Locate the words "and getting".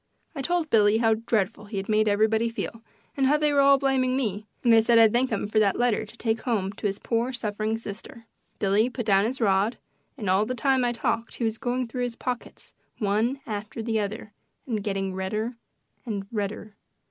14.65-15.13